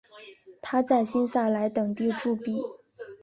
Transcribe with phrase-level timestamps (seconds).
[0.63, 2.59] 他在新萨莱等地铸币。